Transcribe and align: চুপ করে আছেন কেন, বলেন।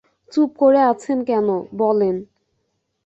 চুপ 0.33 0.49
করে 0.57 0.79
আছেন 0.83 1.17
কেন, 1.23 1.47
বলেন। 1.73 2.15